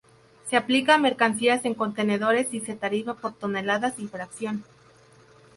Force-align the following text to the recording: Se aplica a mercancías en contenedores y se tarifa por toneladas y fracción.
Se 0.47 0.57
aplica 0.57 0.95
a 0.95 0.97
mercancías 0.97 1.63
en 1.63 1.75
contenedores 1.75 2.55
y 2.55 2.59
se 2.61 2.73
tarifa 2.73 3.13
por 3.13 3.35
toneladas 3.35 3.99
y 3.99 4.07
fracción. 4.07 4.63